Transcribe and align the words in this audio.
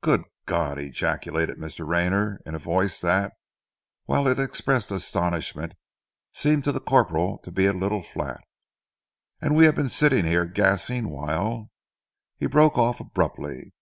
"Good 0.00 0.24
God!" 0.46 0.78
ejaculated 0.78 1.58
Mr. 1.58 1.86
Rayner, 1.86 2.40
in 2.46 2.54
a 2.54 2.58
voice 2.58 3.02
that, 3.02 3.34
whilst 4.06 4.28
it 4.30 4.42
expressed 4.42 4.90
astonishment, 4.90 5.74
seemed 6.32 6.64
to 6.64 6.72
the 6.72 6.80
corporal 6.80 7.36
to 7.44 7.52
be 7.52 7.66
a 7.66 7.74
little 7.74 8.02
flat. 8.02 8.40
"And 9.42 9.54
we 9.54 9.66
have 9.66 9.74
been 9.74 9.90
sitting 9.90 10.24
here, 10.24 10.46
gassing, 10.46 11.10
whilst" 11.10 11.70
He 12.40 12.46
broke 12.46 12.78
off 12.78 12.98
abruptly. 12.98 13.74